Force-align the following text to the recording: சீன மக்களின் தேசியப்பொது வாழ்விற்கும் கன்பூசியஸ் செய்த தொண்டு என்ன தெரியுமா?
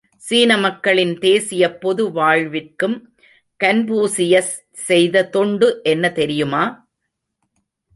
சீன 0.23 0.57
மக்களின் 0.57 1.13
தேசியப்பொது 1.17 2.03
வாழ்விற்கும் 2.11 2.97
கன்பூசியஸ் 3.59 4.53
செய்த 4.71 5.25
தொண்டு 5.25 5.79
என்ன 5.83 6.11
தெரியுமா? 6.11 6.63